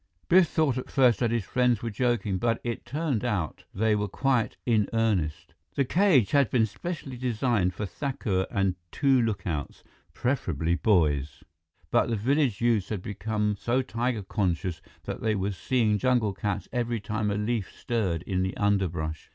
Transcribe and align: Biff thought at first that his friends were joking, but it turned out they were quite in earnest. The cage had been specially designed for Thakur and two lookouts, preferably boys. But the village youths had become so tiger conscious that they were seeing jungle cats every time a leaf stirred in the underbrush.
Biff 0.27 0.47
thought 0.47 0.79
at 0.79 0.89
first 0.89 1.19
that 1.19 1.29
his 1.29 1.43
friends 1.43 1.83
were 1.83 1.91
joking, 1.91 2.39
but 2.39 2.59
it 2.63 2.87
turned 2.87 3.23
out 3.23 3.65
they 3.71 3.95
were 3.95 4.07
quite 4.07 4.57
in 4.65 4.89
earnest. 4.93 5.53
The 5.75 5.85
cage 5.85 6.31
had 6.31 6.49
been 6.49 6.65
specially 6.65 7.17
designed 7.17 7.75
for 7.75 7.85
Thakur 7.85 8.47
and 8.49 8.73
two 8.91 9.21
lookouts, 9.21 9.83
preferably 10.11 10.73
boys. 10.73 11.43
But 11.91 12.07
the 12.09 12.15
village 12.15 12.61
youths 12.61 12.89
had 12.89 13.03
become 13.03 13.55
so 13.59 13.83
tiger 13.83 14.23
conscious 14.23 14.81
that 15.03 15.21
they 15.21 15.35
were 15.35 15.51
seeing 15.51 15.99
jungle 15.99 16.33
cats 16.33 16.67
every 16.73 16.99
time 16.99 17.29
a 17.29 17.35
leaf 17.35 17.71
stirred 17.71 18.23
in 18.23 18.41
the 18.41 18.57
underbrush. 18.57 19.29